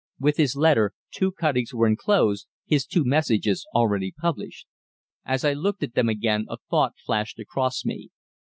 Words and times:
With 0.19 0.37
his 0.37 0.55
letter 0.55 0.93
two 1.13 1.31
cuttings 1.31 1.75
were 1.75 1.85
enclosed 1.85 2.47
his 2.65 2.87
two 2.87 3.03
messages 3.05 3.67
already 3.75 4.11
published. 4.11 4.65
As 5.25 5.45
I 5.45 5.53
looked 5.53 5.83
at 5.83 5.93
them 5.93 6.09
again 6.09 6.47
a 6.49 6.57
thought 6.71 6.93
flashed 7.05 7.37
across 7.37 7.85
me. 7.85 8.09